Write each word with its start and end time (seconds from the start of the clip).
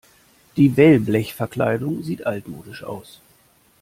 Die 0.57 0.77
Wellblechverkleidung 0.77 2.01
sieht 2.01 2.25
altmodisch 2.25 2.83
aus. 2.83 3.21